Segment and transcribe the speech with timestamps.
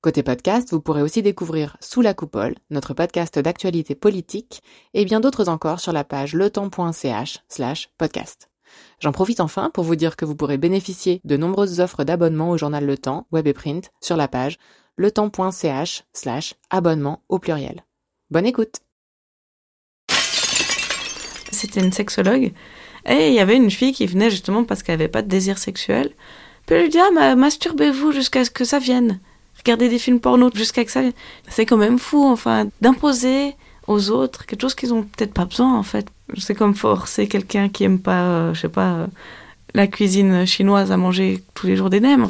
[0.00, 4.62] Côté podcast, vous pourrez aussi découvrir Sous la coupole, notre podcast d'actualité politique,
[4.94, 8.48] et bien d'autres encore sur la page letemps.ch slash podcast.
[9.00, 12.56] J'en profite enfin pour vous dire que vous pourrez bénéficier de nombreuses offres d'abonnement au
[12.56, 14.58] journal Le Temps, web et print, sur la page
[14.98, 17.84] letemps.ch slash abonnement au pluriel.
[18.30, 18.76] Bonne écoute
[21.50, 22.52] C'était une sexologue,
[23.04, 25.58] et il y avait une fille qui venait justement parce qu'elle n'avait pas de désir
[25.58, 26.14] sexuel,
[26.66, 29.18] puis elle lui dit «Ah, masturbez-vous jusqu'à ce que ça vienne!»
[29.58, 31.00] Regarder des films porno jusqu'à que ça.
[31.48, 33.54] C'est quand même fou, enfin, d'imposer
[33.86, 36.06] aux autres quelque chose qu'ils ont peut-être pas besoin, en fait.
[36.36, 39.06] C'est comme forcer quelqu'un qui aime pas, euh, je sais pas, euh,
[39.74, 42.28] la cuisine chinoise à manger tous les jours des nems.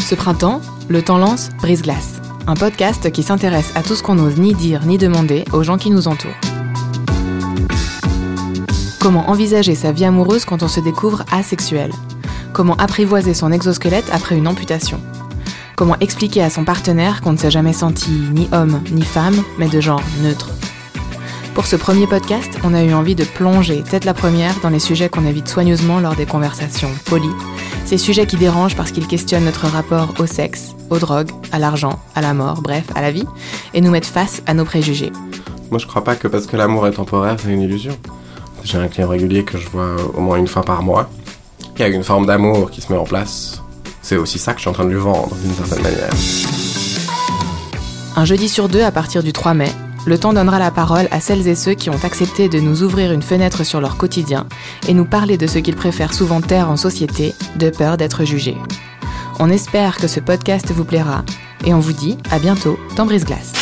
[0.00, 4.36] Ce printemps, le temps lance Brise-Glace un podcast qui s'intéresse à tout ce qu'on n'ose
[4.36, 6.30] ni dire ni demander aux gens qui nous entourent.
[9.00, 11.90] Comment envisager sa vie amoureuse quand on se découvre asexuel?
[12.52, 15.00] Comment apprivoiser son exosquelette après une amputation?
[15.76, 19.68] Comment expliquer à son partenaire qu'on ne s'est jamais senti ni homme ni femme, mais
[19.68, 20.48] de genre neutre?
[21.54, 24.78] Pour ce premier podcast, on a eu envie de plonger tête la première dans les
[24.78, 27.28] sujets qu'on évite soigneusement lors des conversations polies,
[27.84, 32.00] ces sujets qui dérangent parce qu'ils questionnent notre rapport au sexe, aux drogues, à l'argent,
[32.14, 33.26] à la mort, bref, à la vie,
[33.74, 35.12] et nous mettent face à nos préjugés.
[35.70, 37.98] Moi, je crois pas que parce que l'amour est temporaire, c'est une illusion.
[38.64, 41.10] J'ai un client régulier que je vois au moins une fois par mois.
[41.76, 43.60] Il y a une forme d'amour qui se met en place.
[44.00, 46.10] C'est aussi ça que je suis en train de lui vendre, d'une certaine manière.
[48.16, 49.72] Un jeudi sur deux à partir du 3 mai,
[50.06, 53.12] le temps donnera la parole à celles et ceux qui ont accepté de nous ouvrir
[53.12, 54.46] une fenêtre sur leur quotidien
[54.88, 58.56] et nous parler de ce qu'ils préfèrent souvent taire en société, de peur d'être jugés.
[59.38, 61.24] On espère que ce podcast vous plaira
[61.64, 63.61] et on vous dit à bientôt dans Brise Glace.